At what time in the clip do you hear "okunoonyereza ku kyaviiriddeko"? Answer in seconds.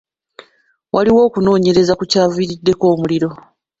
1.27-2.85